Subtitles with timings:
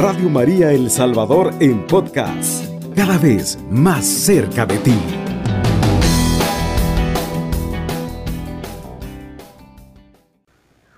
[0.00, 4.96] Radio María El Salvador en podcast, cada vez más cerca de ti.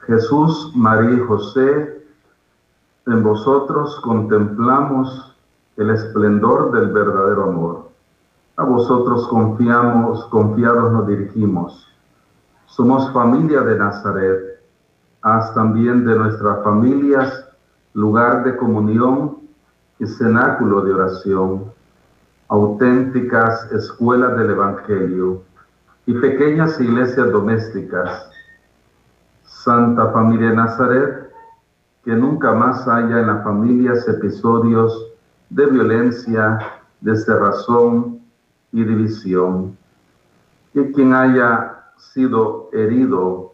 [0.07, 2.05] Jesús, María y José,
[3.07, 5.35] en vosotros contemplamos
[5.79, 7.89] el esplendor del verdadero amor.
[8.57, 11.89] A vosotros confiamos, confiados nos dirigimos.
[12.67, 14.63] Somos familia de Nazaret.
[15.23, 17.47] Haz también de nuestras familias
[17.95, 19.39] lugar de comunión
[19.99, 21.73] y cenáculo de oración,
[22.49, 25.43] auténticas escuelas del Evangelio
[26.07, 28.31] y pequeñas iglesias domésticas.
[29.45, 31.31] Santa Familia de Nazaret,
[32.05, 35.13] que nunca más haya en las familias episodios
[35.51, 36.59] de violencia,
[37.01, 38.21] de cerrazón
[38.73, 39.77] y división.
[40.73, 43.53] Que quien haya sido herido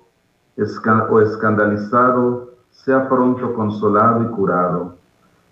[1.10, 4.96] o escandalizado sea pronto consolado y curado.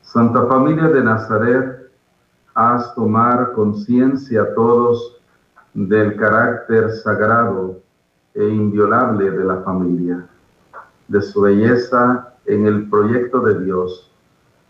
[0.02, 1.90] Santa Familia de Nazaret,
[2.54, 5.20] haz tomar conciencia a todos
[5.72, 7.80] del carácter sagrado
[8.34, 10.26] e inviolable de la familia,
[11.08, 14.12] de su belleza en el proyecto de Dios.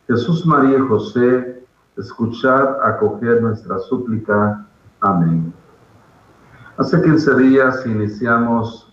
[0.07, 1.63] Jesús, María José,
[1.97, 4.67] escuchad, acoger nuestra súplica.
[5.01, 5.53] Amén.
[6.79, 8.84] Hace 15 días iniciamos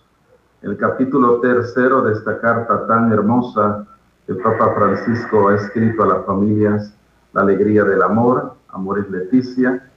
[0.62, 3.84] el capítulo tercero de esta carta tan hermosa,
[4.28, 6.94] el Papa Francisco ha escrito a las familias
[7.32, 9.90] la alegría del amor, amor es Leticia,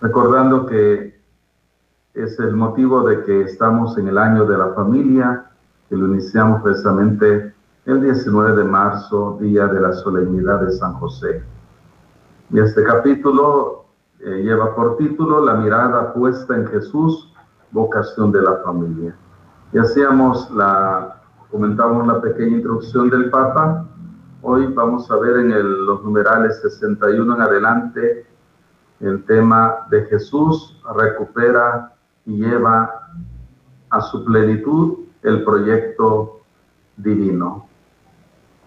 [0.00, 1.20] recordando que
[2.14, 5.50] es el motivo de que estamos en el año de la familia,
[5.88, 11.44] que lo iniciamos precisamente el 19 de marzo, día de la solemnidad de San José.
[12.50, 13.84] Y este capítulo
[14.18, 17.32] eh, lleva por título La mirada puesta en Jesús,
[17.70, 19.14] vocación de la familia.
[19.72, 23.84] Y hacíamos la, comentábamos la pequeña introducción del Papa.
[24.42, 28.26] Hoy vamos a ver en los numerales 61 en adelante
[29.00, 31.92] el tema de Jesús recupera
[32.24, 33.08] y lleva
[33.90, 36.40] a su plenitud el proyecto
[36.96, 37.66] divino.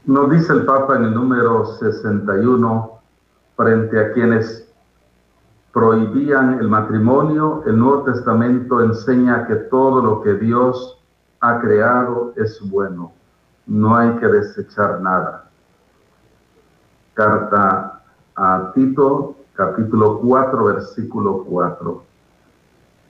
[0.06, 3.02] Nos dice el Papa en el número 61,
[3.56, 4.69] frente a quienes
[5.74, 10.98] prohibían el matrimonio, el Nuevo Testamento enseña que todo lo que Dios
[11.42, 13.12] ha creado es bueno.
[13.68, 15.46] No hay que desechar nada.
[17.14, 18.02] Carta
[18.36, 22.04] a Tito, capítulo 4, versículo 4.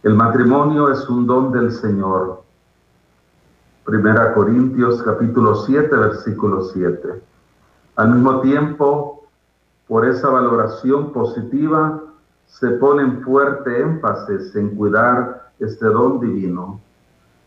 [0.04, 2.44] El matrimonio es un don del Señor.
[3.86, 7.22] Primera Corintios, capítulo 7, versículo 7.
[7.96, 9.24] Al mismo tiempo,
[9.88, 12.02] por esa valoración positiva,
[12.50, 16.82] se pone en fuerte énfasis en cuidar este don divino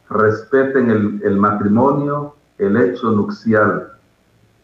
[0.08, 3.92] respeten el, matrimonio, el hecho nupcial.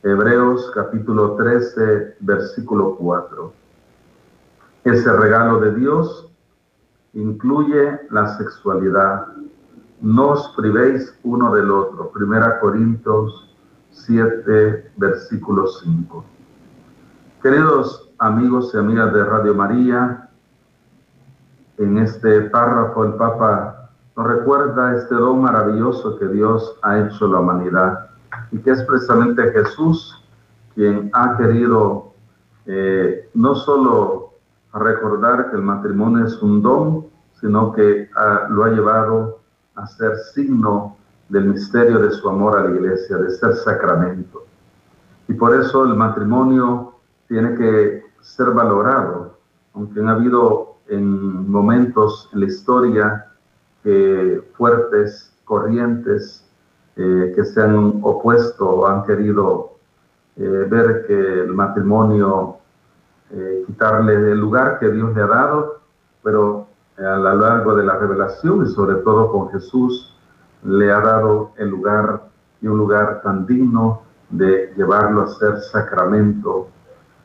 [0.02, 3.52] Hebreos capítulo 13, versículo 4.
[4.84, 6.30] Ese regalo de Dios
[7.14, 9.26] incluye la sexualidad.
[10.00, 12.10] No os privéis uno del otro.
[12.10, 13.56] Primera Corintios
[13.90, 16.24] 7, versículo 5.
[17.42, 20.27] Queridos amigos y amigas de Radio María,
[21.78, 27.28] en este párrafo el Papa nos recuerda este don maravilloso que Dios ha hecho a
[27.28, 28.10] la humanidad
[28.50, 30.24] y que es precisamente Jesús
[30.74, 32.12] quien ha querido
[32.66, 34.34] eh, no solo
[34.74, 37.06] recordar que el matrimonio es un don,
[37.40, 38.10] sino que
[38.50, 39.40] lo ha llevado
[39.74, 40.96] a ser signo
[41.28, 44.44] del misterio de su amor a la iglesia, de ser sacramento.
[45.28, 46.94] Y por eso el matrimonio
[47.28, 49.38] tiene que ser valorado,
[49.74, 53.24] aunque han habido en momentos en la historia
[54.56, 56.44] fuertes corrientes
[57.00, 59.74] eh, que se han opuesto han querido
[60.36, 62.56] eh, ver que el matrimonio,
[63.30, 65.78] eh, quitarle el lugar que Dios le ha dado,
[66.24, 66.66] pero
[66.98, 70.12] a lo largo de la revelación y sobre todo con Jesús,
[70.64, 72.24] le ha dado el lugar
[72.60, 76.66] y un lugar tan digno de llevarlo a ser sacramento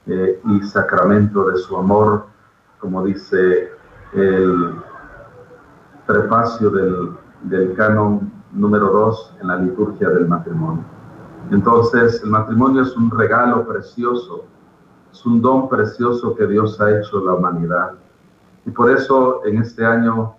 [0.05, 2.27] y sacramento de su amor,
[2.83, 3.71] como dice
[4.11, 4.75] el
[6.05, 7.11] prefacio del,
[7.43, 10.83] del canon número 2 en la liturgia del matrimonio.
[11.49, 14.43] Entonces, el matrimonio es un regalo precioso,
[15.13, 17.93] es un don precioso que Dios ha hecho a la humanidad.
[18.65, 20.35] Y por eso en este año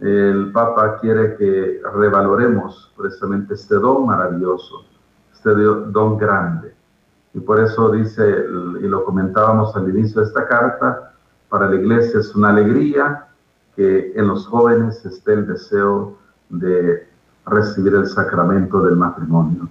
[0.00, 4.84] el Papa quiere que revaloremos precisamente este don maravilloso,
[5.32, 6.74] este don grande.
[7.34, 8.46] Y por eso dice,
[8.80, 11.12] y lo comentábamos al inicio de esta carta,
[11.48, 13.26] para la iglesia es una alegría
[13.76, 16.18] que en los jóvenes esté el deseo
[16.48, 17.06] de
[17.46, 19.68] recibir el sacramento del matrimonio.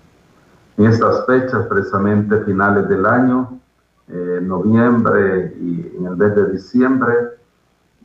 [0.78, 3.60] En estas fechas, precisamente finales del año,
[4.08, 7.14] eh, noviembre y en el mes de diciembre,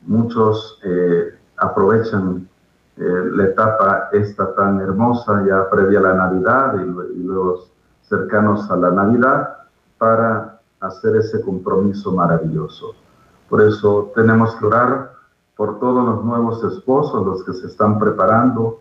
[0.06, 2.48] muchos eh, aprovechan
[2.96, 3.02] eh,
[3.32, 7.70] la etapa esta tan hermosa ya previa a la Navidad y, y los
[8.02, 9.56] cercanos a la Navidad
[9.98, 12.94] para hacer ese compromiso maravilloso.
[13.52, 15.12] Por eso tenemos que orar
[15.58, 18.80] por todos los nuevos esposos, los que se están preparando,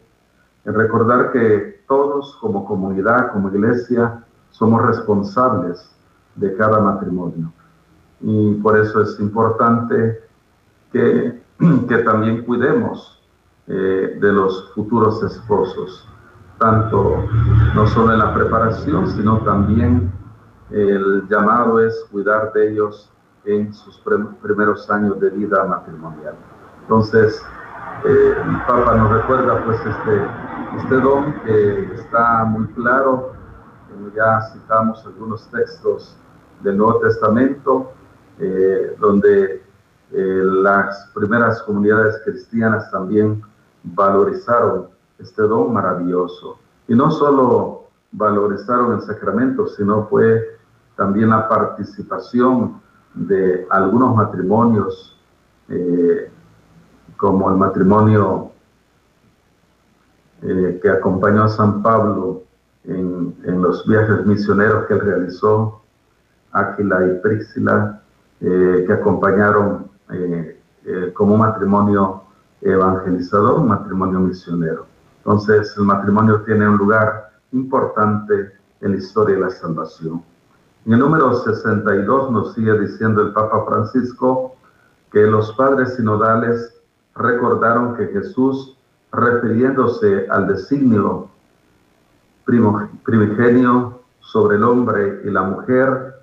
[0.63, 5.93] en recordar que todos como comunidad, como iglesia, somos responsables
[6.37, 7.51] de cada matrimonio.
[8.21, 10.21] Y por eso es importante
[10.93, 11.41] que,
[11.89, 13.21] que también cuidemos
[13.67, 16.07] eh, de los futuros esposos,
[16.59, 17.25] tanto
[17.75, 20.13] no solo en la preparación, sino también
[20.69, 23.11] el llamado es cuidar de ellos
[23.45, 23.99] en sus
[24.41, 26.35] primeros años de vida matrimonial.
[26.83, 27.43] Entonces,
[28.05, 30.27] eh, el Papa nos recuerda pues este,
[30.77, 33.33] este don que está muy claro,
[34.15, 36.17] ya citamos algunos textos
[36.61, 37.91] del Nuevo Testamento,
[38.39, 39.63] eh, donde
[40.11, 43.41] eh, las primeras comunidades cristianas también
[43.83, 44.89] valorizaron
[45.19, 46.59] este don maravilloso.
[46.87, 50.57] Y no solo valorizaron el sacramento, sino fue
[50.95, 52.81] también la participación
[53.13, 55.19] de algunos matrimonios,
[55.69, 56.31] eh,
[57.17, 58.51] como el matrimonio
[60.41, 62.41] que acompañó a San Pablo
[62.83, 65.81] en, en los viajes misioneros que él realizó
[66.51, 68.01] Áquila y Príxila,
[68.41, 72.23] eh, que acompañaron eh, eh, como matrimonio
[72.61, 74.87] evangelizador, un matrimonio misionero.
[75.19, 80.23] Entonces, el matrimonio tiene un lugar importante en la historia de la salvación.
[80.83, 84.55] En el número 62 nos sigue diciendo el Papa Francisco
[85.11, 86.73] que los padres sinodales
[87.15, 88.75] recordaron que Jesús,
[89.11, 91.29] refiriéndose al designio
[93.03, 96.15] primigenio sobre el hombre y la mujer,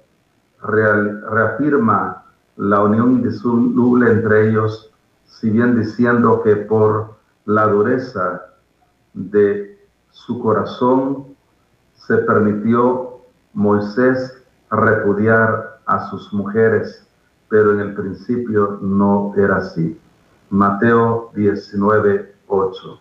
[0.61, 2.25] reafirma
[2.57, 4.91] la unión indisoluble entre ellos,
[5.25, 7.15] si bien diciendo que por
[7.45, 8.43] la dureza
[9.15, 9.79] de
[10.11, 11.27] su corazón
[11.95, 13.21] se permitió
[13.53, 14.38] Moisés
[14.71, 17.07] repudiar a sus mujeres,
[17.49, 19.99] pero en el principio no era así.
[20.51, 23.01] Mateo 19, 8.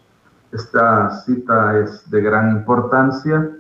[0.51, 3.51] Esta cita es de gran importancia.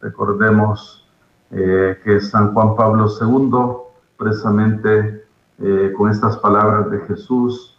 [0.00, 1.08] Recordemos
[1.50, 5.24] eh, que San Juan Pablo II, precisamente
[5.58, 7.78] eh, con estas palabras de Jesús,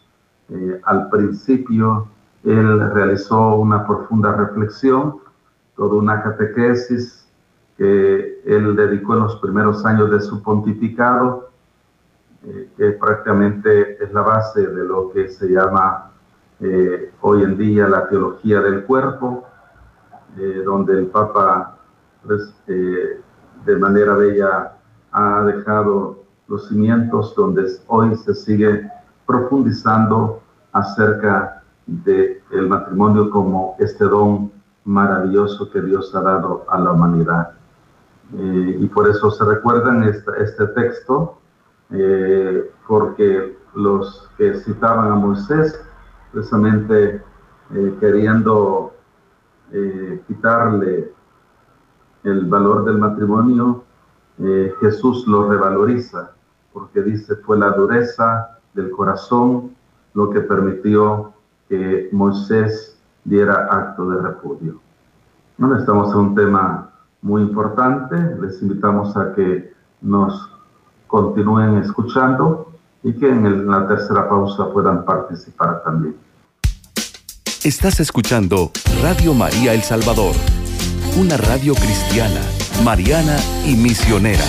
[0.50, 2.08] eh, al principio
[2.44, 5.18] él realizó una profunda reflexión,
[5.76, 7.27] toda una catequesis
[7.78, 11.50] que él dedicó en los primeros años de su pontificado,
[12.78, 16.12] que prácticamente es la base de lo que se llama
[17.22, 19.46] hoy en día la teología del cuerpo,
[20.66, 21.78] donde el Papa
[22.26, 24.74] pues, de manera bella
[25.12, 28.90] ha dejado los cimientos donde hoy se sigue
[29.26, 30.42] profundizando
[30.72, 34.52] acerca del el matrimonio como este don
[34.86, 37.57] maravilloso que Dios ha dado a la humanidad.
[38.34, 41.38] Eh, y por eso se recuerdan este, este texto,
[41.92, 45.82] eh, porque los que citaban a Moisés,
[46.32, 47.22] precisamente
[47.74, 48.94] eh, queriendo
[50.28, 51.12] quitarle
[52.24, 53.84] el valor del matrimonio,
[54.80, 56.32] Jesús lo revaloriza,
[56.72, 59.76] porque dice, fue la dureza del corazón
[60.14, 61.34] lo que permitió
[61.68, 64.80] que Moisés diera acto de repudio.
[65.58, 66.87] No estamos en un tema
[67.22, 70.50] muy importante, les invitamos a que nos
[71.08, 72.72] continúen escuchando
[73.04, 76.16] y que en la tercera pausa puedan participar también.
[77.64, 78.72] Estás escuchando
[79.02, 80.34] Radio María El Salvador
[81.20, 82.42] una radio cristiana,
[82.86, 84.44] mariana y misionera.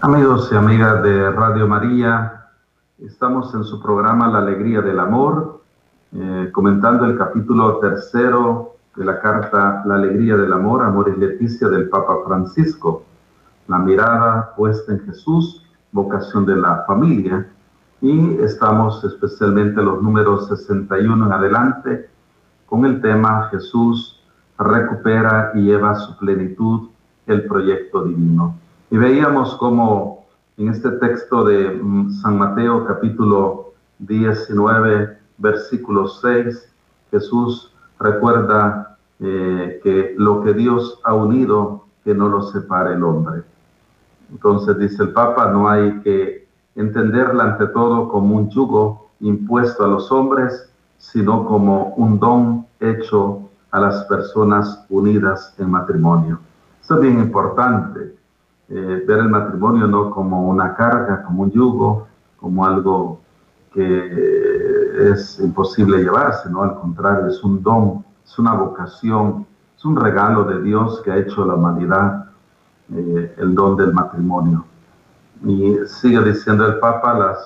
[0.00, 2.46] Amigos y amigas de Radio María,
[2.98, 5.62] estamos en su programa La Alegría del Amor,
[6.14, 11.68] eh, comentando el capítulo tercero de la carta La Alegría del Amor, Amor y Leticia
[11.68, 13.04] del Papa Francisco,
[13.66, 17.48] la mirada puesta en Jesús, vocación de la familia,
[18.00, 22.10] y estamos especialmente los números 61 en adelante,
[22.66, 24.20] con el tema Jesús
[24.58, 26.88] recupera y lleva a su plenitud
[27.26, 28.56] el proyecto divino.
[28.90, 36.72] Y veíamos como en este texto de mm, San Mateo capítulo 19, versículo 6,
[37.10, 43.42] Jesús recuerda eh, que lo que Dios ha unido, que no lo separe el hombre.
[44.30, 49.88] Entonces dice el Papa, no hay que entenderla ante todo como un yugo impuesto a
[49.88, 56.40] los hombres, sino como un don hecho a las personas unidas en matrimonio.
[56.82, 58.14] Eso es bien importante,
[58.68, 62.06] eh, ver el matrimonio no como una carga, como un yugo,
[62.38, 63.20] como algo
[63.72, 64.53] que
[64.94, 66.62] es imposible llevarse, ¿no?
[66.62, 69.46] Al contrario, es un don, es una vocación,
[69.76, 72.26] es un regalo de Dios que ha hecho la humanidad
[72.92, 74.64] eh, el don del matrimonio.
[75.42, 77.36] Y sigue diciendo el Papa, la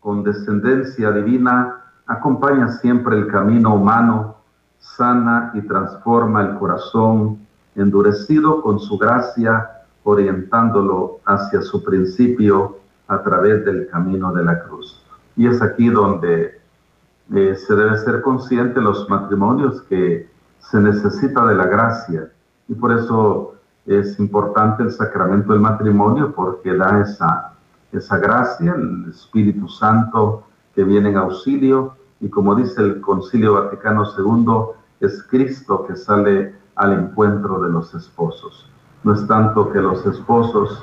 [0.00, 4.36] condescendencia divina acompaña siempre el camino humano,
[4.78, 7.38] sana y transforma el corazón
[7.74, 9.70] endurecido con su gracia,
[10.02, 15.02] orientándolo hacia su principio a través del camino de la cruz.
[15.36, 16.60] Y es aquí donde
[17.28, 20.28] se debe ser consciente los matrimonios que
[20.58, 22.30] se necesita de la gracia.
[22.68, 23.54] Y por eso
[23.86, 27.52] es importante el sacramento del matrimonio porque da esa,
[27.92, 31.96] esa gracia, el Espíritu Santo que viene en auxilio.
[32.20, 37.94] Y como dice el Concilio Vaticano II, es Cristo que sale al encuentro de los
[37.94, 38.68] esposos.
[39.02, 40.82] No es tanto que los esposos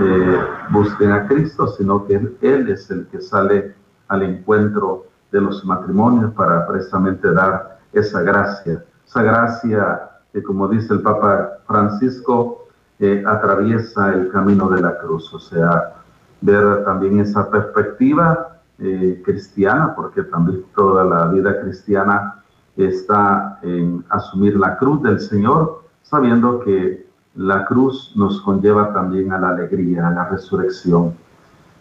[0.00, 0.40] eh,
[0.70, 3.74] busquen a Cristo, sino que Él es el que sale
[4.08, 10.92] al encuentro de los matrimonios para precisamente dar esa gracia, esa gracia que como dice
[10.94, 12.66] el Papa Francisco,
[12.98, 15.94] eh, atraviesa el camino de la cruz, o sea,
[16.40, 22.42] ver también esa perspectiva eh, cristiana, porque también toda la vida cristiana
[22.76, 29.38] está en asumir la cruz del Señor, sabiendo que la cruz nos conlleva también a
[29.38, 31.14] la alegría, a la resurrección.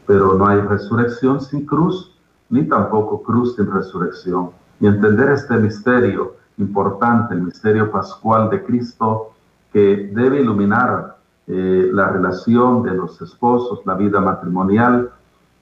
[0.07, 2.14] Pero no hay resurrección sin cruz,
[2.49, 4.51] ni tampoco cruz sin resurrección.
[4.79, 9.31] Y entender este misterio importante, el misterio pascual de Cristo,
[9.71, 15.11] que debe iluminar eh, la relación de los esposos, la vida matrimonial,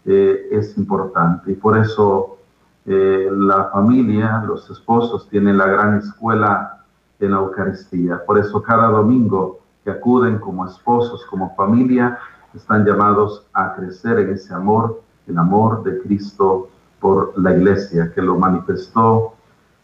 [0.05, 1.51] eh, es importante.
[1.51, 2.37] Y por eso
[2.85, 6.83] eh, la familia, los esposos, tienen la gran escuela
[7.19, 8.23] en la Eucaristía.
[8.25, 12.19] Por eso cada domingo que acuden como esposos, como familia,
[12.53, 16.69] están llamados a crecer en ese amor, el amor de Cristo
[17.03, 19.33] por la iglesia, que lo manifestó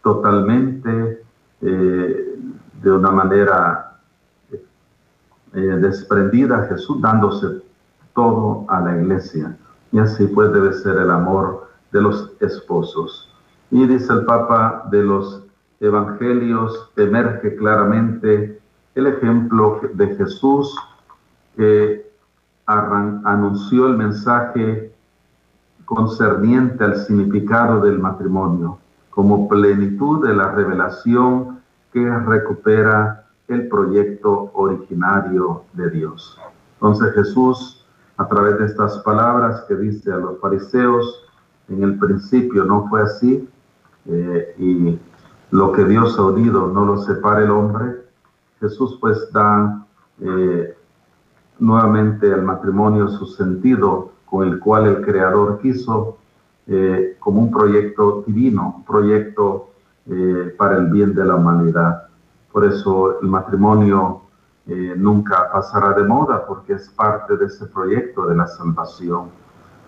[0.02, 1.22] totalmente
[1.62, 2.36] eh,
[2.82, 4.00] de una manera
[5.54, 7.62] eh, desprendida Jesús, dándose
[8.16, 9.58] todo a la iglesia.
[9.92, 13.30] Y así pues debe ser el amor de los esposos.
[13.70, 15.44] Y dice el Papa de los
[15.82, 18.62] evangelios, emerge claramente
[18.96, 20.74] el ejemplo de Jesús
[21.58, 22.10] que
[22.66, 24.94] anunció el mensaje
[25.90, 28.78] concerniente al significado del matrimonio
[29.10, 36.38] como plenitud de la revelación que recupera el proyecto originario de Dios.
[36.76, 41.24] Entonces Jesús, a través de estas palabras que dice a los fariseos,
[41.70, 43.50] en el principio no fue así,
[44.06, 45.00] eh, y
[45.50, 48.04] lo que Dios ha unido no lo separa el hombre,
[48.60, 49.88] Jesús pues da
[50.22, 50.78] eh,
[51.58, 56.18] nuevamente al matrimonio su sentido con el cual el Creador quiso
[56.68, 59.66] eh, como un proyecto divino, un proyecto
[60.58, 62.08] para el bien de la humanidad.
[62.52, 64.24] Por eso el matrimonio
[64.66, 69.30] nunca pasará de moda porque es parte de ese proyecto de la salvación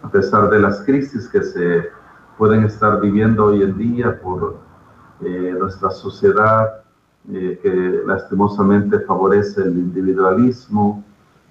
[0.04, 1.90] a pesar de las crisis que se
[2.38, 4.58] pueden estar viviendo hoy en día por
[5.22, 6.82] eh, nuestra sociedad,
[7.32, 11.04] eh, que lastimosamente favorece el individualismo,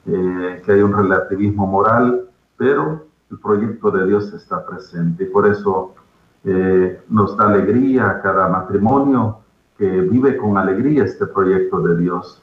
[0.07, 2.29] eh, que hay un relativismo moral,
[2.61, 5.95] pero el proyecto de Dios está presente y por eso
[7.09, 9.39] nos da alegría a cada matrimonio
[9.79, 12.43] que vive con alegría este proyecto de Dios.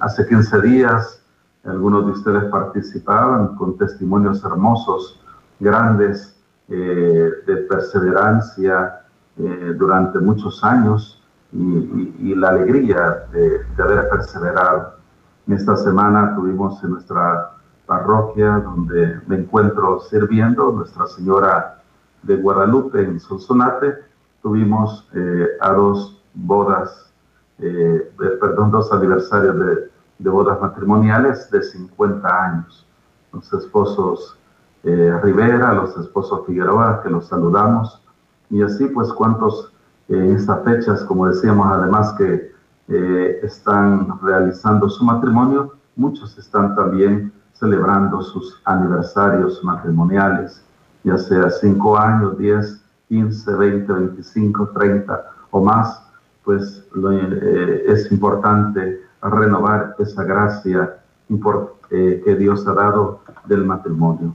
[0.00, 1.22] hace 15 días
[1.64, 5.20] algunos de ustedes participaban con testimonios hermosos,
[5.60, 6.34] grandes,
[6.68, 9.02] eh, de perseverancia
[9.36, 14.94] eh, durante muchos años y, la alegría de, haber perseverado.
[15.46, 17.51] Esta semana tuvimos en nuestra
[17.86, 21.82] parroquia, donde me encuentro sirviendo, Nuestra Señora
[22.22, 23.98] de Guadalupe en Sonsonate,
[24.42, 27.10] tuvimos eh, a dos bodas,
[28.40, 32.86] perdón, dos aniversarios de de bodas matrimoniales de 50 años.
[33.32, 34.38] Los esposos
[34.84, 38.00] eh, Rivera, los esposos Figueroa, que los saludamos.
[38.50, 39.72] Y así pues cuántos
[40.08, 42.52] eh, en estas fechas, como decíamos, además que
[42.88, 50.60] eh, están realizando su matrimonio, muchos están también celebrando sus aniversarios matrimoniales,
[51.04, 56.02] ya sea 5 años, 10, 15, 20, 25, 30 o más,
[56.44, 56.84] pues
[57.86, 60.96] es importante renovar esa gracia
[61.90, 64.34] eh, que Dios ha dado del matrimonio.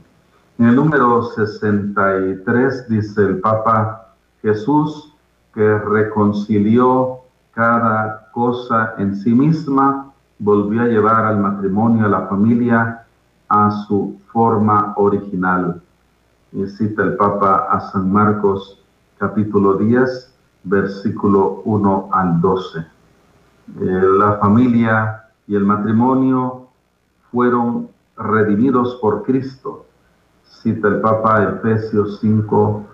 [0.58, 5.12] En el número 63 dice el Papa Jesús
[5.52, 7.18] que reconcilió
[7.52, 10.08] cada cosa en sí misma
[10.38, 13.04] volvió a llevar al matrimonio, a la familia,
[13.48, 15.80] a su forma original.
[16.52, 18.82] Y cita el Papa a San Marcos
[19.18, 22.78] capítulo 10, versículo 1 al 12.
[22.78, 22.84] Eh,
[24.18, 26.68] la familia y el matrimonio
[27.30, 29.86] fueron redimidos por Cristo.
[30.44, 32.86] Cita el Papa Efesios 5,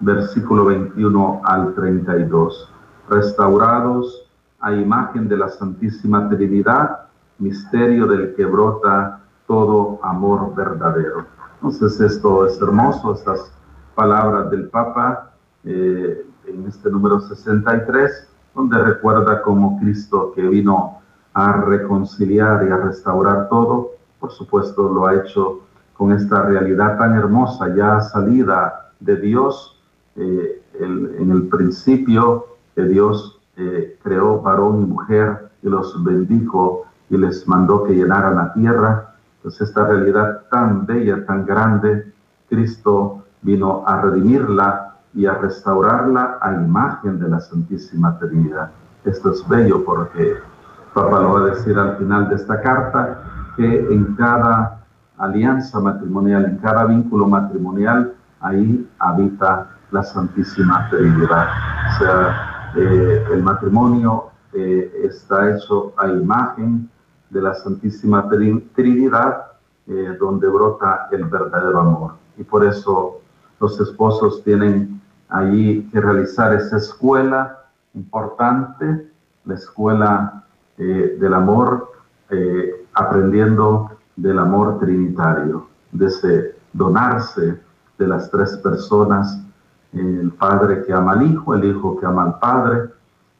[0.00, 2.68] versículo 21 al 32.
[3.08, 4.28] Restaurados
[4.60, 7.06] a imagen de la Santísima Trinidad,
[7.38, 11.26] misterio del que brota todo amor verdadero.
[11.54, 13.52] Entonces esto es hermoso, estas
[13.94, 15.32] palabras del Papa
[15.64, 20.98] eh, en este número 63, donde recuerda como Cristo que vino
[21.34, 25.60] a reconciliar y a restaurar todo, por supuesto lo ha hecho
[25.96, 29.78] con esta realidad tan hermosa, ya salida de Dios.
[30.16, 37.16] Eh, en el principio que Dios eh, creó varón y mujer y los bendijo y
[37.18, 39.11] les mandó que llenaran la tierra.
[39.42, 42.12] Pues esta realidad tan bella, tan grande,
[42.48, 48.70] Cristo vino a redimirla y a restaurarla a imagen de la Santísima Trinidad.
[49.04, 50.36] Esto es bello porque
[50.94, 53.22] Papa lo va a decir al final de esta carta,
[53.56, 54.78] que en cada
[55.18, 61.48] alianza matrimonial, en cada vínculo matrimonial, ahí habita la Santísima Trinidad.
[61.90, 66.88] O sea, eh, el matrimonio eh, está hecho a imagen
[67.32, 69.46] de la Santísima Trinidad,
[69.86, 72.14] eh, donde brota el verdadero amor.
[72.36, 73.20] Y por eso
[73.60, 79.10] los esposos tienen allí que realizar esa escuela importante,
[79.44, 80.44] la escuela
[80.76, 81.92] del amor,
[82.94, 87.60] aprendiendo del amor trinitario, de ese donarse
[87.98, 89.38] de las tres personas
[89.92, 92.90] el Padre que ama al Hijo, el Hijo que ama al Padre,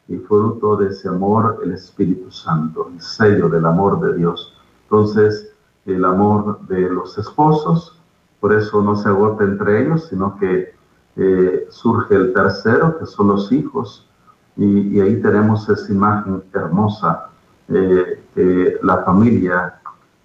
[0.07, 4.53] y fruto de ese amor el Espíritu Santo, el sello del amor de Dios.
[4.83, 5.53] Entonces,
[5.85, 7.99] el amor de los esposos,
[8.39, 10.73] por eso no se agota entre ellos, sino que
[11.15, 14.09] eh, surge el tercero, que son los hijos,
[14.55, 17.29] y, ahí tenemos esa imagen hermosa,
[17.69, 19.79] eh, la familia,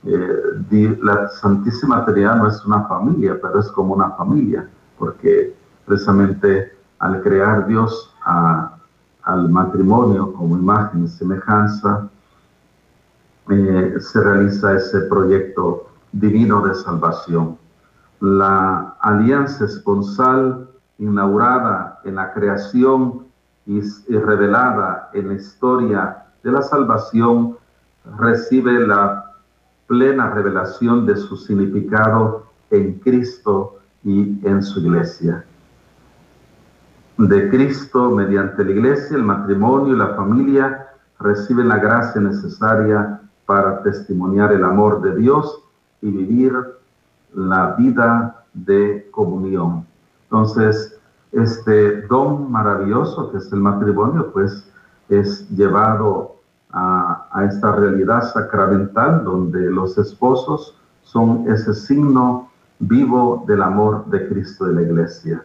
[0.05, 5.55] eh, la Santísima Trinidad no es una familia, pero es como una familia, porque
[5.87, 8.15] precisamente al crear Dios
[9.29, 12.09] al matrimonio como imagen y semejanza,
[13.51, 17.59] eh, se realiza ese proyecto divino de salvación.
[18.21, 23.27] La alianza esponsal inaugurada en la creación
[23.67, 27.59] y, y revelada en la historia de la salvación
[28.19, 29.35] recibe la
[29.87, 35.45] plena revelación de su significado en Cristo y en su iglesia
[37.19, 40.87] de Cristo mediante la iglesia, el matrimonio y la familia
[41.19, 45.65] reciben la gracia necesaria para testimoniar el amor de Dios
[46.01, 46.53] y vivir
[47.35, 49.85] la vida de comunión.
[50.25, 50.97] Entonces,
[51.33, 54.71] este don maravilloso que es el matrimonio, pues
[55.09, 56.37] es llevado
[56.71, 64.67] a, esta realidad sacramental donde los esposos son ese signo vivo del amor de Cristo
[64.67, 65.43] de la iglesia.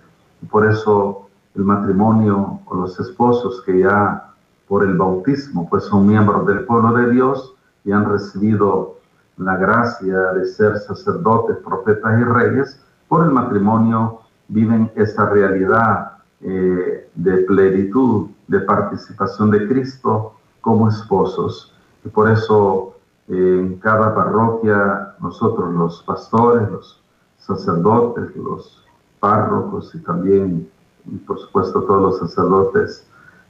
[0.51, 4.33] Por eso el matrimonio o los esposos que ya
[4.67, 7.53] por el bautismo pues son miembros del pueblo de Dios
[7.85, 8.97] y han recibido
[9.37, 17.09] la gracia de ser sacerdotes, profetas y reyes, por el matrimonio viven esa realidad eh,
[17.15, 21.73] de plenitud, de participación de Cristo como esposos.
[22.05, 22.95] Y por eso
[23.27, 27.03] eh, en cada parroquia nosotros los pastores, los
[27.37, 28.83] sacerdotes, los
[29.19, 30.69] párrocos y también
[31.05, 33.05] y por supuesto todos los sacerdotes,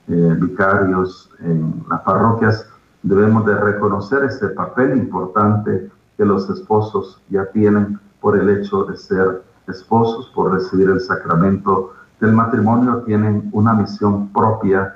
[0.08, 2.68] eh, vicarios en las parroquias,
[3.04, 8.98] debemos de reconocer ese papel importante que los esposos ya tienen por el hecho de
[8.98, 14.96] ser esposos, por recibir el sacramento del matrimonio, tienen una misión propia,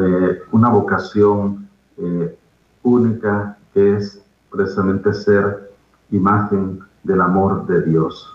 [0.00, 2.38] eh, una vocación eh,
[2.82, 5.72] única que es precisamente ser
[6.10, 8.33] imagen del amor de Dios.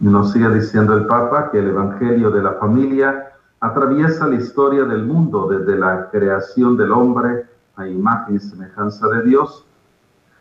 [0.00, 5.04] Nos sigue diciendo el Papa que el Evangelio de la familia atraviesa la historia del
[5.04, 9.64] mundo desde la creación del hombre a imagen y semejanza de Dios,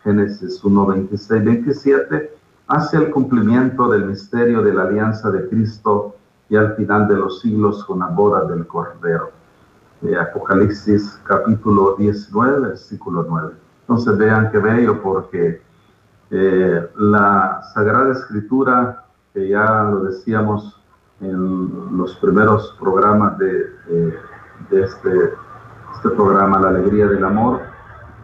[0.04, 2.34] Génesis 1, 26, 27,
[2.68, 6.16] hacia el cumplimiento del misterio de la alianza de Cristo
[6.50, 9.32] y al final de los siglos con la boda del Cordero.
[10.22, 13.54] Apocalipsis capítulo 19, versículo 9.
[13.82, 15.62] Entonces vean qué bello porque
[16.30, 19.07] eh, la Sagrada Escritura
[19.46, 20.82] ya lo decíamos
[21.20, 23.72] en los primeros programas de,
[24.70, 25.34] de, este
[25.96, 27.62] este programa La Alegría del Amor.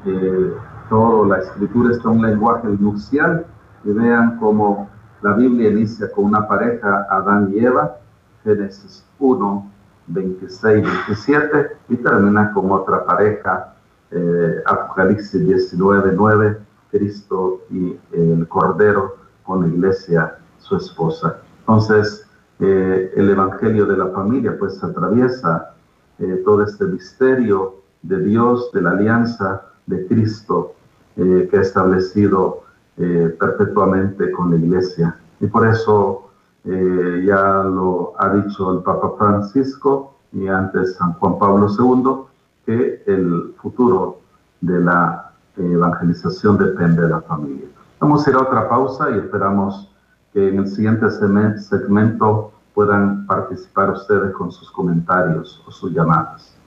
[0.06, 0.54] Eh,
[0.90, 3.46] todo la escritura está en un lenguaje nupcial
[3.84, 4.90] y vean cómo
[5.22, 7.98] la Biblia inicia con una pareja, Adán y Eva,
[8.44, 9.72] Génesis 1,
[10.08, 13.74] 26, 27, y termina con otra pareja,
[14.12, 16.58] eh, Apocalipsis 19, 9,
[16.92, 21.38] Cristo y el Cordero con la iglesia, su esposa.
[21.60, 22.28] Entonces,
[22.60, 25.74] eh, el Evangelio de la familia pues atraviesa
[26.20, 30.74] eh, todo este misterio de Dios, de la alianza de Cristo
[31.16, 32.64] que ha establecido
[32.96, 35.16] perpetuamente con la iglesia.
[35.40, 36.32] Y por eso
[36.66, 42.26] ya lo ha dicho el Papa Francisco y antes San Juan Pablo II,
[42.66, 44.22] que el futuro
[44.62, 47.68] de la evangelización depende de la familia.
[48.00, 49.93] Vamos a ir a otra pausa y esperamos
[50.34, 56.58] que en el siguiente segmento puedan participar ustedes con sus comentarios o sus llamadas.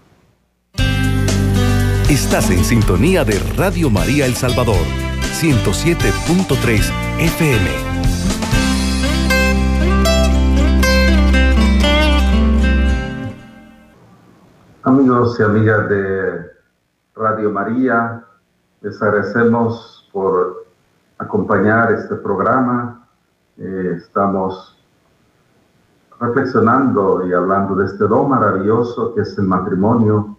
[2.09, 4.77] Estás en sintonía de Radio María El Salvador,
[5.41, 7.97] 107.3 FM.
[14.85, 16.53] Amigos y amigas de
[17.17, 18.25] Radio María,
[18.83, 20.65] les agradecemos por
[21.19, 22.96] acompañar este programa.
[23.59, 24.77] Eh, estamos
[26.21, 30.37] reflexionando y hablando de este don maravilloso que es el matrimonio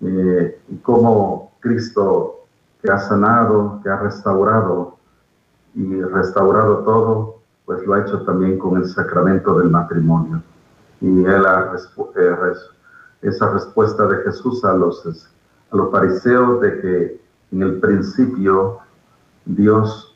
[0.00, 2.46] eh, y cómo Cristo
[2.82, 4.96] que ha sanado, que ha restaurado
[5.76, 10.42] y restaurado todo, pues lo ha hecho también con el sacramento del matrimonio.
[11.00, 11.76] Y él ha,
[12.16, 12.54] eh,
[13.22, 15.30] esa respuesta de Jesús a los,
[15.70, 17.20] a los fariseos de que
[17.52, 18.78] en el principio
[19.44, 20.08] Dios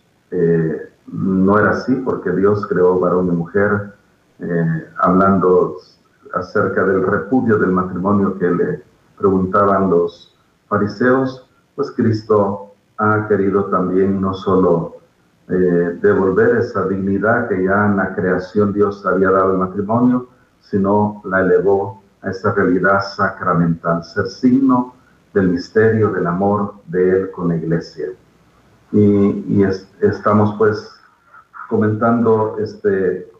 [1.13, 3.95] no era así, porque Dios creó varón y mujer,
[4.41, 5.77] eh, hablando
[6.35, 8.83] acerca del repudio del matrimonio que le
[9.17, 10.37] preguntaban los
[10.69, 14.97] fariseos, pues Cristo ha querido también no solo
[15.49, 20.29] eh, devolver esa dignidad que ya en la creación Dios había dado al matrimonio,
[20.61, 24.95] sino la elevó a esa realidad sacramental, ser signo
[25.33, 28.09] del misterio del amor de Él con la iglesia.
[28.99, 29.63] Y,
[30.01, 30.91] estamos pues
[31.69, 33.31] comentando este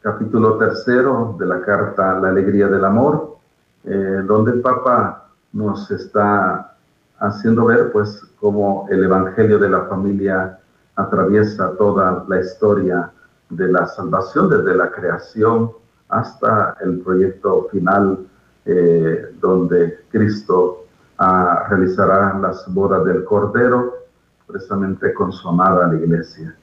[0.00, 3.36] capítulo tercero de la carta La Alegría del Amor,
[3.84, 6.74] eh, donde el Papa nos está
[7.18, 10.58] haciendo ver pues cómo el Evangelio de la familia
[10.96, 13.10] atraviesa toda la historia
[13.50, 15.70] de la salvación desde la creación
[16.08, 18.26] hasta el proyecto final
[18.64, 20.86] eh, donde Cristo
[21.68, 24.01] realizará las bodas del Cordero,
[24.52, 26.54] precisamente con su amada la iglesia.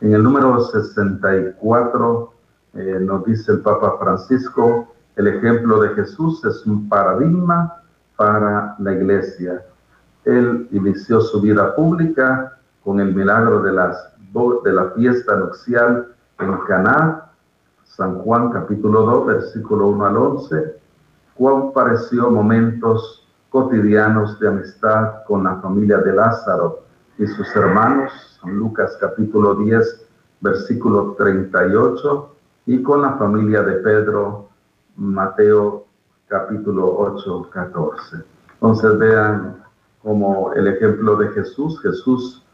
[0.00, 2.32] En el número 64
[2.74, 7.82] eh, nos dice el Papa Francisco, el ejemplo de Jesús es un paradigma
[8.16, 9.64] para la iglesia.
[10.24, 14.12] Él inició su vida pública con el milagro de, las,
[14.64, 17.30] de la fiesta nupcial en Caná,
[17.84, 20.76] San Juan capítulo 2, versículo 1 al 11,
[21.34, 26.83] cuán pareció momentos cotidianos de amistad con la familia de Lázaro
[27.18, 30.06] y sus hermanos, Lucas capítulo 10,
[30.40, 32.34] versículo 38,
[32.66, 34.48] y con la familia de Pedro,
[34.96, 35.86] Mateo
[36.28, 38.16] capítulo 8, 14.
[38.54, 39.62] Entonces vean
[40.02, 42.44] como el ejemplo de Jesús, Jesús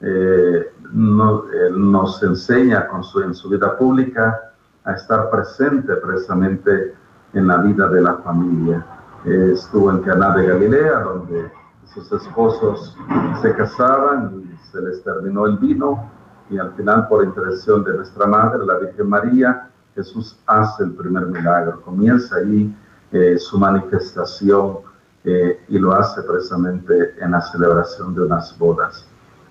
[0.00, 4.52] eh, nos enseña con su, en su vida pública
[4.84, 6.94] a estar presente precisamente
[7.32, 8.86] en la vida de la familia
[9.24, 11.50] estuvo en Caná de Galilea, donde
[11.94, 12.96] sus esposos
[13.40, 16.10] se casaban y se les terminó el vino
[16.50, 21.26] y al final por intercesión de nuestra madre, la Virgen María, Jesús hace el primer
[21.26, 22.74] milagro, comienza ahí
[23.12, 24.78] eh, su manifestación
[25.24, 29.06] eh, y lo hace precisamente en la celebración de unas bodas.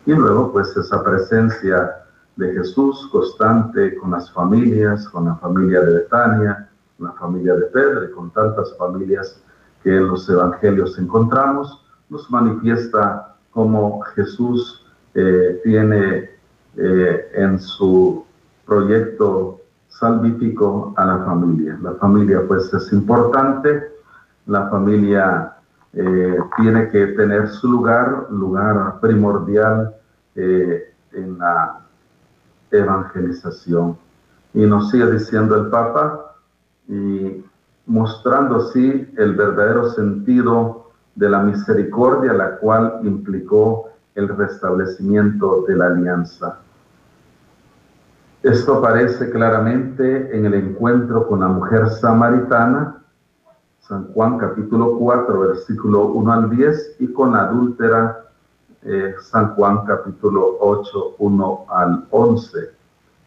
[0.05, 2.03] Y luego pues esa presencia
[2.35, 7.65] de Jesús constante con las familias, con la familia de Betania, con la familia de
[7.65, 9.41] Pedro y con tantas familias
[9.83, 16.29] que en los evangelios encontramos, nos manifiesta cómo Jesús eh, tiene
[16.77, 18.25] eh, en su
[18.65, 21.77] proyecto salvífico a la familia.
[21.81, 23.91] La familia pues es importante,
[24.45, 25.53] la familia
[25.93, 29.95] eh, tiene que tener su lugar, lugar primordial
[30.35, 31.79] en la
[32.69, 33.97] evangelización.
[34.53, 36.35] Y nos sigue diciendo el Papa,
[36.87, 37.43] y
[37.87, 40.86] mostrando así el verdadero sentido
[41.17, 46.59] de la misericordia, la cual implicó el restablecimiento de la alianza.
[48.43, 53.03] Esto aparece claramente en el encuentro con la mujer samaritana.
[53.79, 58.25] San Juan capítulo 4, versículo 1 al 10, y con la adúltera
[58.83, 62.71] eh, San Juan capítulo 8, 1 al 11,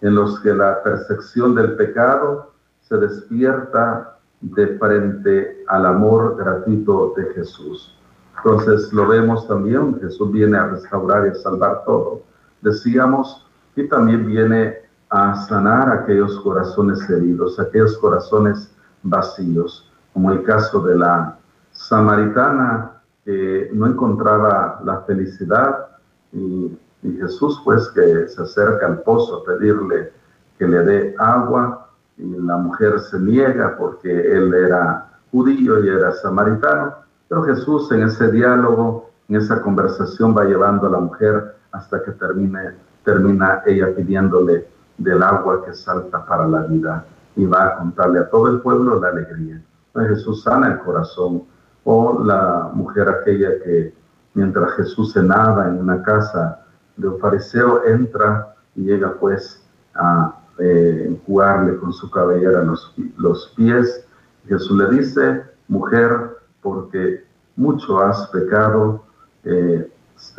[0.02, 7.24] en los que la percepción del pecado se despierta de frente al amor gratuito de
[7.34, 7.96] Jesús.
[8.36, 12.22] Entonces lo vemos también, Jesús viene a restaurar y a salvar todo.
[12.62, 14.78] Decíamos, y también viene
[15.10, 18.72] a sanar aquellos corazones heridos, aquellos corazones
[19.02, 21.36] vacíos, como el caso de la
[21.72, 22.92] samaritana
[23.24, 25.88] que no encontraba la felicidad
[26.32, 26.78] y,
[27.18, 30.12] Jesús pues que se acerca al pozo a pedirle
[30.58, 31.79] que le dé agua
[32.20, 36.94] y la mujer se niega porque él era judío y era samaritano,
[37.28, 42.12] pero Jesús en ese diálogo, en esa conversación va llevando a la mujer hasta que
[42.12, 42.72] termine,
[43.04, 44.66] termina ella pidiéndole
[44.98, 47.04] del agua que salta para la vida
[47.36, 49.62] y va a contarle a todo el pueblo la alegría.
[49.94, 51.44] Jesús sana el corazón.
[51.84, 53.94] O la mujer aquella que
[54.34, 56.60] mientras Jesús cenaba en una casa
[56.96, 63.52] de un fariseo entra y llega pues a eh, jugarle con su cabellera los, los
[63.56, 64.06] pies.
[64.46, 67.24] Jesús le dice, mujer, porque
[67.56, 69.04] mucho has pecado,
[69.44, 69.90] eh,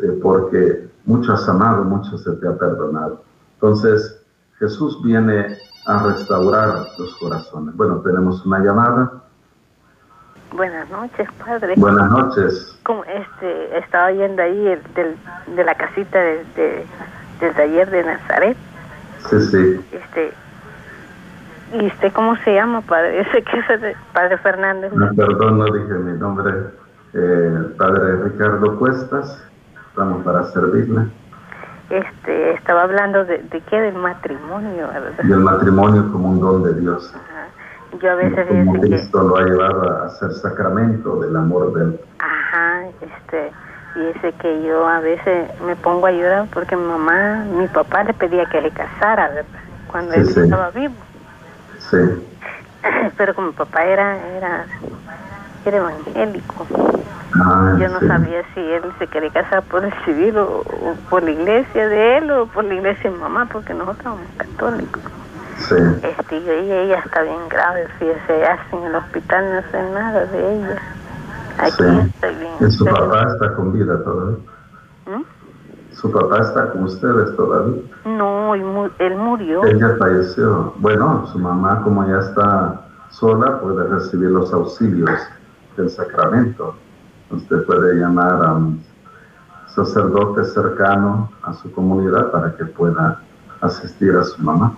[0.04, 3.24] eh, porque mucho has amado, mucho se te ha perdonado.
[3.56, 4.22] Entonces,
[4.60, 7.76] Jesús viene a restaurar los corazones.
[7.76, 9.12] Bueno, tenemos una llamada.
[10.54, 11.74] Buenas noches, padre.
[11.78, 12.78] Buenas noches.
[12.84, 14.64] Como este, estaba yendo ahí
[14.96, 15.16] del,
[15.56, 16.86] de la casita de,
[17.40, 18.58] del taller de Nazaret.
[19.30, 19.86] Sí, sí.
[19.92, 20.34] Este,
[21.74, 23.22] ¿Y usted cómo se llama, padre?
[23.22, 24.92] Ese que es padre Fernández.
[24.94, 26.54] No, perdón, no dije mi nombre.
[27.14, 29.44] Eh, padre Ricardo Cuestas.
[29.90, 31.08] Estamos para servirle
[31.92, 35.24] este, estaba hablando de, de qué, del matrimonio, ¿verdad?
[35.24, 37.14] Del matrimonio como un don de Dios.
[38.02, 42.00] Yo a veces como Cristo lo ha llevado a ser sacramento del amor de él.
[42.20, 43.52] Ajá, este,
[43.96, 48.04] y ese que yo a veces me pongo a llorar porque mi mamá, mi papá
[48.04, 49.60] le pedía que le casara, ¿verdad?
[49.92, 50.94] Cuando él estaba vivo.
[51.90, 51.98] Sí.
[53.18, 54.66] Pero como mi papá era, era,
[55.66, 56.66] era evangélico.
[57.34, 60.64] Ah, yo no sabía si él se quería casar por el civil o,
[61.10, 65.02] por la iglesia de él o por la iglesia de mamá, porque nosotros somos católicos.
[65.58, 65.76] Sí.
[66.04, 70.56] Este, y ella está bien grave, fíjese, hacen en el hospital no sé nada de
[70.56, 70.82] ella.
[71.62, 72.52] Aquí estoy bien.
[72.60, 74.38] ¿Y su papá está con vida todavía?
[75.06, 75.94] ¿Mm?
[75.94, 77.82] ¿Su papá está con ustedes todavía?
[78.06, 79.64] No, él murió.
[79.66, 80.74] Ella falleció.
[80.78, 85.10] Bueno, su mamá como ya está sola puede recibir los auxilios
[85.76, 86.76] del sacramento
[87.32, 88.84] usted puede llamar a un
[89.68, 93.22] sacerdote cercano a su comunidad para que pueda
[93.62, 94.74] asistir a su mamá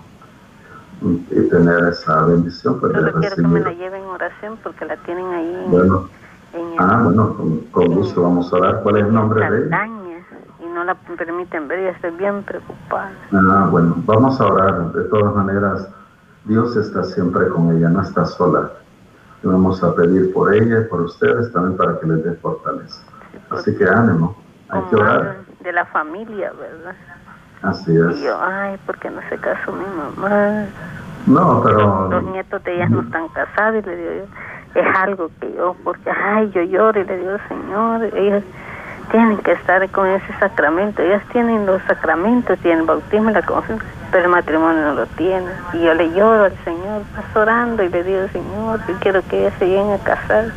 [1.02, 2.80] y, tener esa bendición.
[2.80, 5.64] Puede Yo quiero que me la lleven en oración porque la tienen ahí.
[5.68, 6.08] Bueno,
[6.78, 7.36] ah, bueno,
[7.70, 8.82] con, gusto vamos a orar.
[8.82, 9.86] ¿Cuál es el nombre de ella?
[10.60, 13.12] Y no la permiten ver y estoy bien preocupada.
[13.32, 14.92] Ah, bueno, vamos a orar.
[14.92, 15.88] De todas maneras,
[16.44, 18.70] Dios está siempre con ella, no está sola
[19.48, 23.02] vamos a pedir por ella y por ustedes también para que les dé fortaleza.
[23.50, 24.36] Así que ánimo,
[24.68, 25.36] hay que orar.
[25.62, 26.94] De la familia, ¿verdad?
[27.62, 28.18] Así es.
[28.18, 30.66] Y yo, ay, ¿por qué no se casó mi mamá?
[31.26, 32.10] No, pero...
[32.10, 34.24] Los, nietos de ellas no están casados y le digo yo,
[34.74, 38.42] es algo que yo, porque, ay, yo lloro y le digo, Señor, ellos
[39.10, 43.42] tienen que estar con ese sacramento, ellas tienen los sacramentos, tienen el bautismo y la
[43.42, 43.84] confianza
[44.14, 45.50] pero el matrimonio no lo tiene.
[45.72, 49.40] Y yo le lloro al Señor, paso orando y le digo, Señor, yo quiero que
[49.40, 50.52] ella se llegue a casar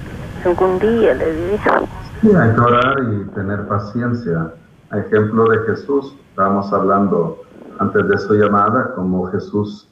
[0.45, 1.87] algún día, le digo.
[2.21, 4.53] Sí, hay que orar y tener paciencia.
[4.91, 7.41] A ejemplo de Jesús, estábamos hablando
[7.79, 9.86] antes de su llamada, como Jesús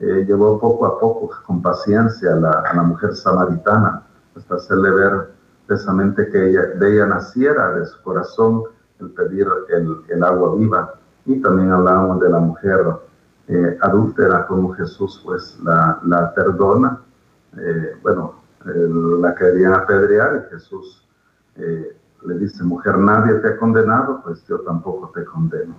[0.00, 4.02] eh, llevó poco a poco, con paciencia, a la, a la mujer samaritana,
[4.36, 5.30] hasta hacerle ver
[5.66, 8.64] precisamente que ella, de ella naciera de su corazón
[8.98, 10.94] el pedir el, el agua viva.
[11.26, 12.80] Y también hablamos de la mujer
[13.48, 17.00] eh, adúltera como Jesús pues la, la perdona.
[17.56, 18.34] Eh, bueno,
[18.64, 21.06] la querían apedrear y Jesús
[21.56, 25.74] eh, le dice, mujer, nadie te ha condenado, pues yo tampoco te condeno.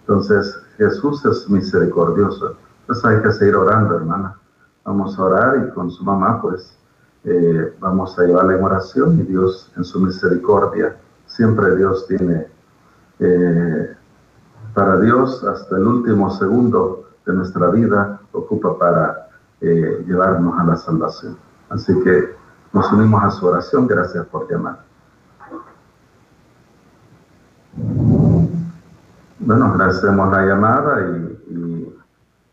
[0.00, 2.56] Entonces Jesús es misericordioso.
[2.86, 4.36] Entonces hay que seguir orando, hermana.
[4.84, 6.72] Vamos a orar y con su mamá pues
[7.80, 10.96] vamos a llevarla en oración y Dios en su misericordia,
[11.26, 12.46] siempre Dios tiene
[14.76, 19.28] para Dios hasta el último segundo de nuestra vida ocupa para
[19.62, 21.38] eh, llevarnos a la salvación.
[21.70, 22.36] Así que
[22.74, 23.86] nos unimos a su oración.
[23.86, 24.80] Gracias por llamar.
[29.38, 31.96] Bueno, agradecemos la llamada y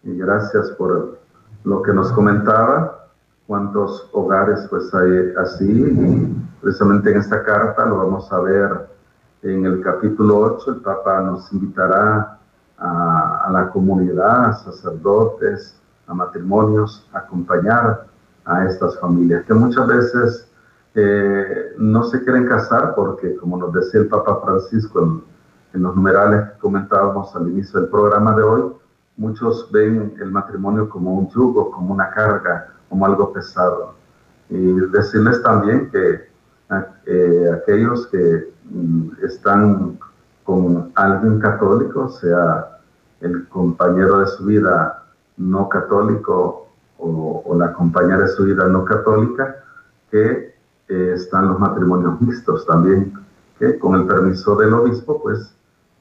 [0.04, 1.18] gracias por
[1.64, 3.00] lo que nos comentaba.
[3.48, 8.88] cuántos hogares pues hay así y precisamente en esta carta lo vamos a ver
[9.42, 12.38] en el capítulo 8, el Papa nos invitará
[12.78, 18.06] a, la comunidad, a sacerdotes, a matrimonios, a acompañar
[18.46, 20.48] a estas familias que muchas veces
[20.96, 25.24] eh, no se quieren casar porque, como nos decía el Papa Francisco en,
[25.74, 28.74] en los numerales que comentábamos al inicio del programa de hoy,
[29.18, 33.96] muchos ven el matrimonio como un yugo, como una carga, como algo pesado.
[34.50, 36.28] Y decirles también que
[37.06, 40.00] eh, aquellos que mm, están
[40.44, 42.80] con alguien católico, sea
[43.22, 45.04] el compañero de su vida
[45.38, 49.56] no católico o, la compañera de su vida no católica,
[50.12, 50.54] que
[50.90, 53.14] eh, están los matrimonios mixtos también,
[53.60, 55.54] que con el permiso del obispo, pues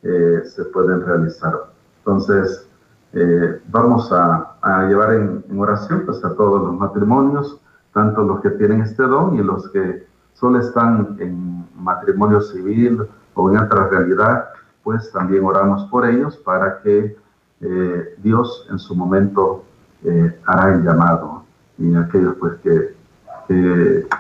[0.02, 1.54] eh, se pueden realizar.
[1.98, 2.66] Entonces,
[3.14, 4.56] eh, vamos a,
[4.88, 7.60] llevar en, oración pues, a todos los matrimonios,
[7.92, 13.50] tanto los que tienen este don y los que solo están en matrimonio civil o
[13.50, 14.48] en otra realidad,
[14.82, 17.16] pues también oramos por ellos para que
[17.60, 19.64] eh, Dios en su momento
[20.04, 21.44] eh, hará el llamado
[21.78, 22.94] y aquellos pues que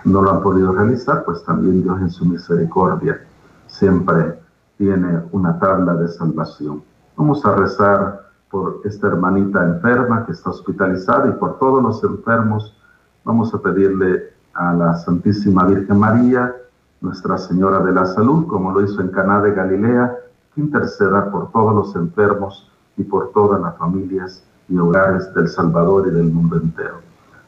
[0.04, 3.18] no lo han podido realizar, pues también Dios en su misericordia
[3.66, 4.38] siempre
[4.76, 6.82] tiene una tabla de salvación.
[7.16, 12.76] Vamos a rezar por esta hermanita enferma que está hospitalizada y por todos los enfermos.
[13.24, 16.54] Vamos a pedirle a la Santísima Virgen María,
[17.00, 20.18] Nuestra Señora de la Salud, como lo hizo en Caná de Galilea,
[20.54, 26.08] que interceda por todos los enfermos y por todas las familias y hogares del Salvador
[26.08, 27.00] y del mundo entero.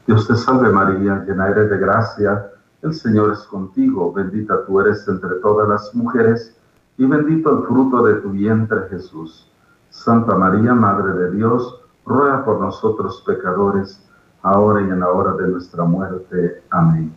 [0.07, 2.47] Dios te salve María, llena eres de gracia,
[2.81, 6.57] el Señor es contigo, bendita tú eres entre todas las mujeres
[6.97, 9.51] y bendito el fruto de tu vientre Jesús.
[9.95, 14.03] Santa María, Madre de Dios, ruega por nosotros pecadores,
[14.43, 16.63] ahora y en la hora de nuestra muerte.
[16.71, 17.15] Amén.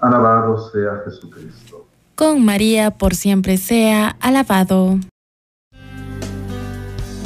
[0.00, 1.86] Alabado sea Jesucristo.
[2.16, 4.98] Con María por siempre sea alabado.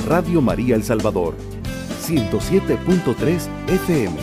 [0.06, 1.34] Radio María El Salvador,
[2.02, 4.16] 107.3 FM,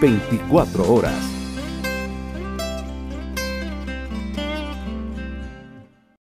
[0.00, 1.35] 24 horas.